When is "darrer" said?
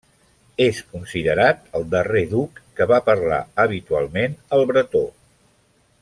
1.91-2.23